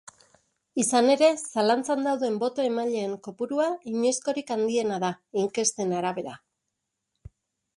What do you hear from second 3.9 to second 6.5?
inoizkorik handiena da, inkesten arabera.